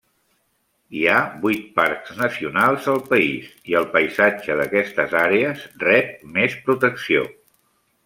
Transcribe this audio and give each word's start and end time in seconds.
Hi 0.99 1.03
ha 1.09 1.17
vuit 1.43 1.67
parcs 1.75 2.15
nacionals 2.21 2.89
al 2.95 2.99
país, 3.13 3.53
i 3.73 3.77
el 3.83 3.87
paisatge 3.93 4.59
d'aquestes 4.63 5.17
àrees 5.23 5.65
rep 5.89 6.13
més 6.39 6.61
protecció. 6.69 7.33